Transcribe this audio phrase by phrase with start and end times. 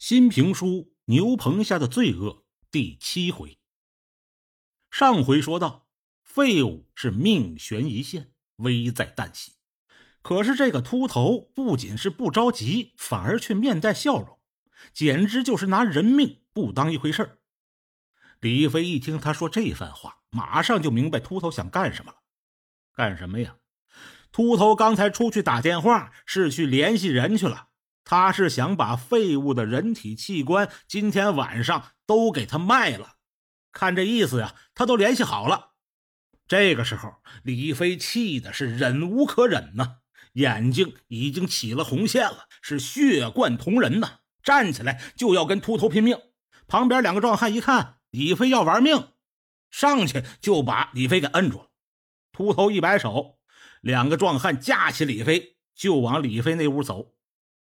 [0.00, 0.66] 新评书
[1.04, 2.32] 《牛棚下的罪恶》
[2.70, 3.58] 第七回。
[4.90, 5.88] 上回说到，
[6.24, 9.56] 废物是命悬一线，危在旦夕。
[10.22, 14.40] 可是这个秃头不仅是不着急，反而却面带笑容，
[14.94, 17.38] 简直就是拿人命不当一回事
[18.40, 22.20] 李飞一听他说这番话，马上就明白秃头想干什么了。
[22.94, 23.58] 干什么呀？
[24.32, 27.68] 秃头刚才出去打电话，是去联系人去了。
[28.04, 33.16] 他是想把废物的人体器官今天晚上都给他卖了。
[33.72, 35.70] 看这意思呀，他都联系好了。
[36.48, 37.14] 这个时候，
[37.44, 39.98] 李飞气的是忍无可忍呐，
[40.32, 46.18] 眼睛已经起了红线了，是血贯瞳仁呐，站起来就要跟秃头拼命。
[46.66, 49.12] 旁边两个壮汉一看李飞要玩命，
[49.70, 51.68] 上去就把李飞给摁住了。
[52.32, 53.38] 秃头一摆手。
[53.80, 57.14] 两个壮汉架起李飞，就往李飞那屋走。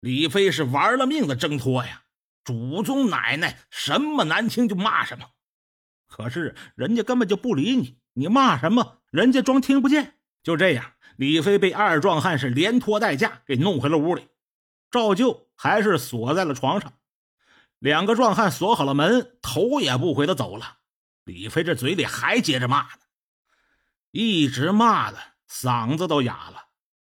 [0.00, 2.02] 李飞是玩了命的挣脱呀，
[2.44, 5.26] 祖宗奶奶什么难听就骂什么。
[6.06, 10.18] 可是人家根本就不理你，你骂什么，人家装听不见。
[10.42, 14.28] 就这样，李飞被二壮汉是连拖带架给弄回了屋里，
[14.90, 16.94] 照旧还是锁在了床上。
[17.78, 20.78] 两个壮汉锁好了门，头也不回的走了。
[21.24, 23.00] 李飞这嘴里还接着骂呢，
[24.10, 25.18] 一直骂的。
[25.48, 26.68] 嗓子都哑了，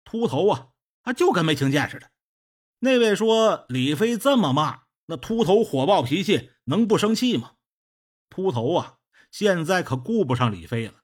[0.03, 0.67] 秃头啊，
[1.03, 2.09] 他就跟没听见似的。
[2.83, 7.53] 那位说李飞这么骂，那秃头火爆脾气能不生气吗？
[8.29, 8.97] 秃头啊，
[9.31, 10.95] 现在可顾不上李飞了。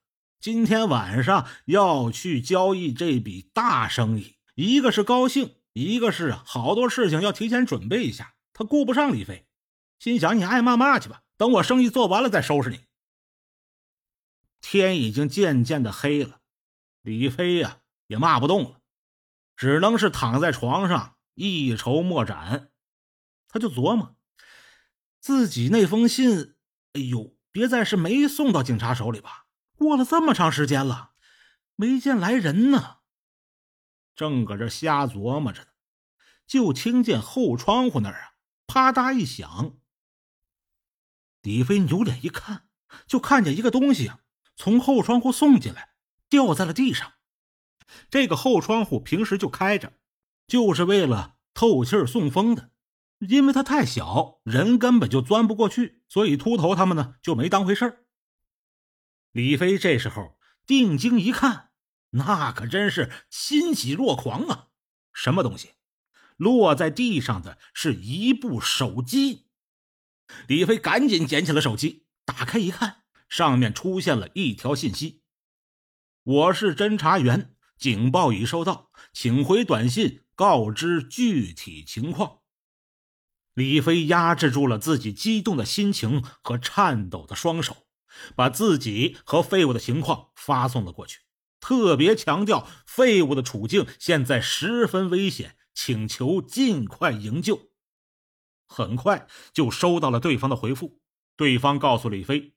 [0.41, 8.33] 今天晚上要去交易这笔大生意，一个是高兴，一个是好多事情要提前准备一下。
[8.51, 9.45] 他顾不上李飞，
[9.99, 12.81] 心想你爱骂骂去吧，等我生意做完了再收拾你。
[14.59, 16.41] 天已经渐渐的黑了。
[17.03, 17.77] 李飞呀，
[18.07, 18.81] 也骂不动了，
[19.55, 22.71] 只能是躺在床上一筹莫展。
[23.47, 24.15] 他就琢磨，
[25.19, 26.55] 自己那封信，
[26.93, 29.45] 哎呦，别再是没送到警察手里吧？
[29.75, 31.13] 过了这么长时间了，
[31.75, 32.97] 没见来人呢。
[34.15, 35.67] 正搁这瞎琢磨着呢，
[36.45, 38.33] 就听见后窗户那儿啊，
[38.67, 39.77] 啪嗒一响。
[41.41, 42.67] 李飞扭脸一看，
[43.07, 44.11] 就看见一个东西
[44.55, 45.89] 从后窗户送进来。
[46.29, 47.13] 掉在了地上。
[48.11, 49.93] 这个后窗户平时就开着，
[50.49, 52.71] 就是为了透气送风的。
[53.19, 58.05] 因为它太小，人根本就钻不过去，所以秃头他们呢就没当回事儿
[59.33, 61.71] 李飞这时候定睛一看，
[62.11, 64.67] 那可真是欣喜若狂啊！
[65.11, 65.71] 什么东西？
[66.37, 69.47] 落在地上的是一部手机。
[70.47, 75.23] 李飞赶紧捡起了手机，打开一看，上面出现了一条信息。
[76.23, 82.39] 我是侦查员，警报已收到，请回短信告知具体情况。
[83.53, 87.87] 李飞压制住了自己激动的心情和颤抖的双手，
[88.37, 91.19] 把自己和废物的情况发送了过去，
[91.59, 97.71] 特别强调废物的处境现在十分危险，请求尽快营救。
[98.65, 101.01] 很快就收到了对方的回复，
[101.35, 102.53] 对方告诉李飞，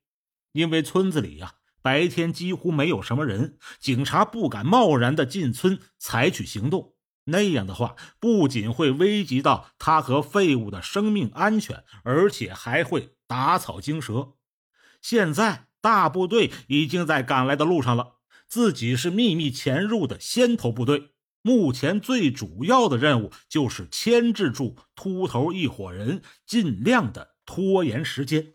[0.53, 1.57] 因为村子里呀。
[1.83, 6.92] 白天几乎没有什么人，警察不敢贸然的进村采取行动。
[7.25, 14.35] 那样的话，不仅会危及到他和废物的生命安全，而且还会打草惊蛇。
[15.01, 18.17] 现在大部队已经在赶来的路上了，
[18.49, 21.11] 自己是秘密潜入的先头部队。
[21.43, 28.55] 目前最主要的任务就是牵制住秃头一伙人，尽量的拖延时间。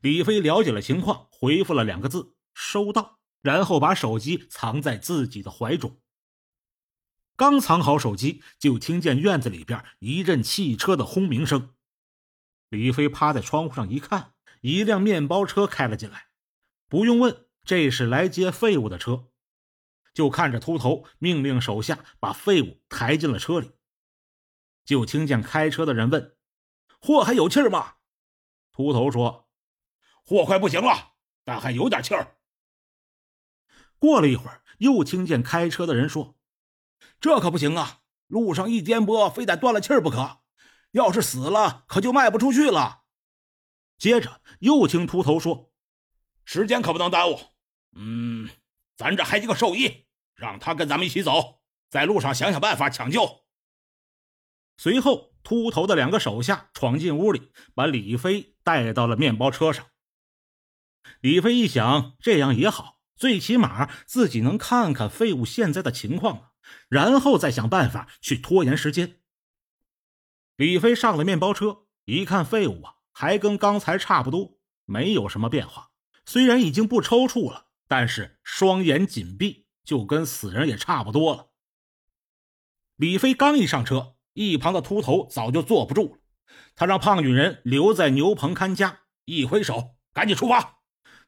[0.00, 6.00] 李飞了解了情况，回复了两个字：“收到。”然后把手机藏在自己的怀中。
[7.40, 11.74] 刚藏好手机，就听见院子里边一阵汽车的轰鸣声。
[12.68, 16.26] 李飞趴在窗户上一看，一辆面包车开了进来。
[16.86, 19.30] 不用问，这是来接废物的车。
[20.12, 23.72] 就看着秃头命令手下把废物抬进了车里。
[24.84, 26.36] 就听见开车的人问
[27.00, 27.94] ：“货还有气吗？”
[28.70, 29.48] 秃头说。
[30.22, 32.36] 货快不行了，但还有点气儿。
[33.98, 36.38] 过了一会儿，又听见开车的人说
[37.20, 40.40] ：“这可不行啊，路上一颠簸，非得断了气儿不可。
[40.92, 43.02] 要是死了，可就卖不出去了。”
[43.98, 45.70] 接着又听秃头说
[46.44, 47.38] ：“时间可不能耽误。
[47.94, 48.48] 嗯，
[48.96, 53.44] 咱这还一个兽医，让他跟咱们一起走，在路上想想办法抢救。”
[54.78, 59.86] 随后，秃头的两个手下闯进屋里，把李飞带到了面包车上。
[61.20, 66.49] 李飞一想，这样也好，最起码自己能看看废物现在的情况
[66.88, 69.20] 然后再想办法去拖延时间。
[70.56, 75.90] 李飞上了面包车，一看废物啊，还跟刚才差不多，没有什么变化。
[76.26, 81.50] 虽然已经不抽搐了，但是双眼紧闭，就跟死人也差不多了。
[82.96, 86.20] 李飞刚一上车，一旁的秃头早就坐不住了，
[86.74, 90.80] 他让胖女人留在牛棚看家，一挥手，赶紧出发。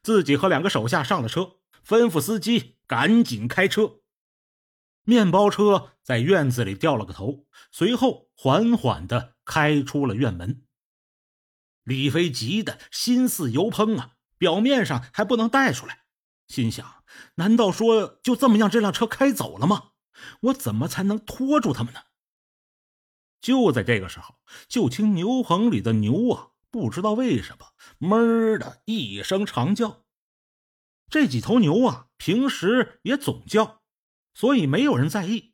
[0.03, 4.01] 自己和两个手下上了车，吩咐司机赶紧开车。
[5.03, 10.63] 面包车在院子里掉了个头，随后缓缓的开出了院门。
[11.83, 14.15] 李飞急得心似油烹啊！
[14.37, 16.05] 表面上还不能带出来，
[16.47, 17.03] 心想：
[17.35, 19.91] 难道说就这么让这辆车开走了吗？
[20.41, 22.01] 我怎么才能拖住他们呢？
[23.41, 24.35] 就在这个时候，
[24.67, 30.05] 就听牛棚里的牛啊，不知道为什么哞的一声长叫。
[31.09, 33.82] 这几头牛啊，平时也总叫，
[34.33, 35.53] 所以没有人在意。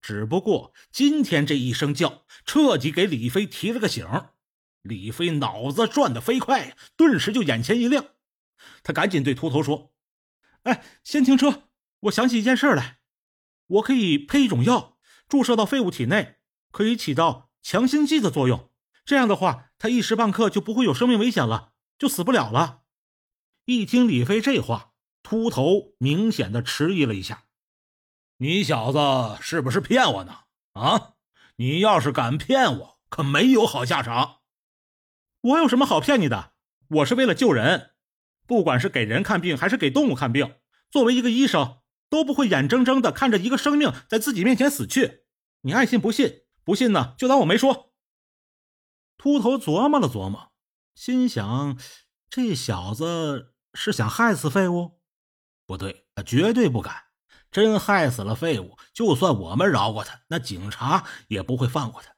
[0.00, 4.06] 只不过今天这一声叫，彻底给李飞提了个醒。
[4.82, 8.06] 李飞脑子转得飞快，顿时就眼前一亮。
[8.84, 9.92] 他赶紧对秃头说
[10.62, 11.64] ：“哎，先停车！
[12.00, 12.98] 我想起一件事来，
[13.66, 14.96] 我可以配一种药，
[15.28, 16.36] 注射到废物体内，
[16.70, 18.70] 可以起到强心剂的作用。
[19.04, 22.82] 这样的话，他一时半刻就不会有生命危险了，就死不了了。”
[23.66, 24.92] 一听李飞这话，
[25.24, 27.45] 秃头明显的迟疑了一下
[28.38, 30.40] ：“你小子是不是骗我呢？
[30.72, 31.14] 啊，
[31.56, 34.40] 你要是敢骗我，可没有好下场。
[35.40, 36.52] 我有什么好骗你的？
[36.88, 37.92] 我是为了救人。”
[38.46, 40.54] 不管是给人看病还是给动物看病，
[40.88, 41.78] 作为一个医生，
[42.08, 45.24] 都不会眼睁睁的看着一个生命在自己面前死去。
[45.62, 47.92] 你爱信不信，不信呢就当我没说。
[49.18, 50.52] 秃头琢磨了琢磨，
[50.94, 51.76] 心想：
[52.30, 55.00] 这小子是想害死废物？
[55.66, 57.05] 不对，他绝对不敢。
[57.50, 62.14] 真害死了废物，就算我们饶过他，那警察也不会放过他。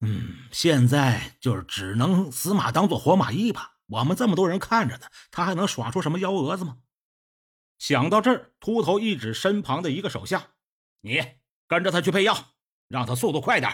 [0.00, 3.72] 嗯，现在就是只能死马当做活马医吧。
[3.86, 6.78] 我们这么多人看着呢，他还能耍出什么幺蛾子吗？
[7.78, 10.48] 想到这儿，秃头一指身旁的一个手下
[11.02, 11.20] ：“你
[11.66, 12.54] 跟着他去配药，
[12.88, 13.72] 让他速度快点。”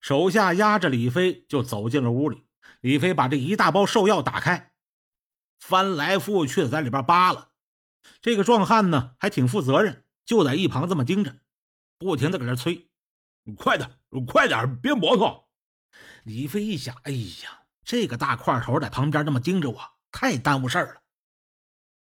[0.00, 2.46] 手下压着李飞就走进了屋里。
[2.80, 4.72] 李飞把这一大包兽药打开，
[5.58, 7.48] 翻来覆去的在里边扒拉。
[8.20, 11.36] 这个壮汉呢，还挺负责任，就在一旁这么盯着，
[11.98, 12.90] 不停的搁这催
[13.56, 15.44] ：“快点，快点，别磨蹭！”
[16.24, 19.80] 李飞一想：“哎呀！”这个大块头在旁边这么盯着我，
[20.12, 21.00] 太耽误事儿了。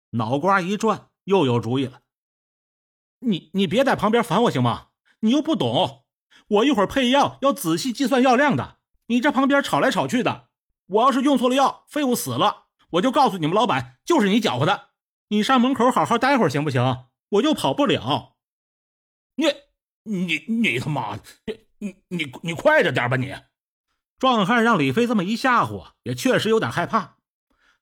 [0.10, 2.02] 脑瓜一转，又有主意了。
[3.20, 4.88] 你你别在旁边烦我行吗？
[5.22, 6.04] 你又不懂，
[6.48, 8.80] 我一会儿配药要仔细计算药量的。
[9.06, 10.50] 你这旁边吵来吵去的，
[10.88, 14.90] 我要是用错了药，废物死了，我就告诉你们老板，就是你搅和的。
[15.32, 17.06] 你上门口好好待会儿行不行？
[17.30, 18.36] 我又跑不了。
[19.36, 19.46] 你
[20.04, 23.34] 你你他妈的，你你你你快着点吧你！
[24.20, 27.16] 壮汉让李飞这么一吓唬，也确实有点害怕。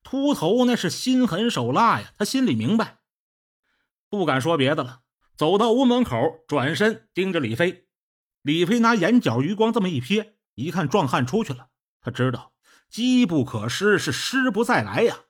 [0.03, 2.99] 秃头那是心狠手辣呀，他心里明白，
[4.09, 5.01] 不敢说别的了。
[5.35, 6.15] 走到屋门口，
[6.47, 7.87] 转身盯着李飞。
[8.43, 11.69] 李飞拿眼角余光这么一瞥，一看壮汉出去了，
[11.99, 12.53] 他知道
[12.91, 15.21] 机不可失，是失不再来呀。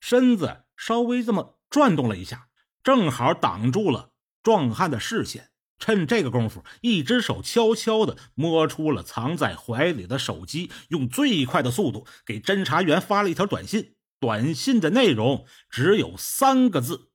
[0.00, 2.48] 身子稍微这么转动了一下，
[2.82, 5.50] 正好挡住了壮汉的视线。
[5.80, 13.94] 趁这个功夫，一只手悄悄地摸出了藏在怀里的手机，用最快的速度给侦查员发了一条短信。
[14.18, 17.10] 短信的内容只有三个字：“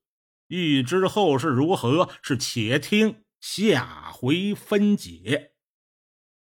[0.48, 5.52] 欲知后事如何，是且听下回分解。”